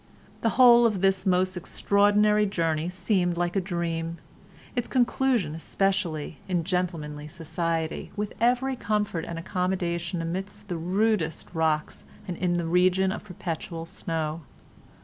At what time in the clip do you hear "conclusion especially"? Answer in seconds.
4.87-6.39